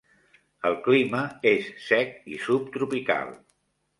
El 0.69 0.77
clima 0.87 1.19
és 1.51 1.69
sec 1.89 2.17
i 2.37 2.39
subtropical. 2.47 3.33